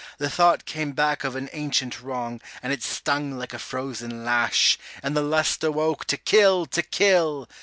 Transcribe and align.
The 0.17 0.31
thought 0.31 0.65
came 0.65 0.93
back 0.93 1.23
of 1.23 1.35
an 1.35 1.47
ancient 1.53 2.01
wrong, 2.01 2.41
and 2.63 2.73
it 2.73 2.81
stung 2.81 3.37
like 3.37 3.53
a 3.53 3.59
frozen 3.59 4.25
lash, 4.25 4.79
And 5.03 5.15
the 5.15 5.21
lust 5.21 5.63
awoke 5.63 6.05
to 6.05 6.17
kill, 6.17 6.65
to 6.65 6.81
kill. 6.81 7.47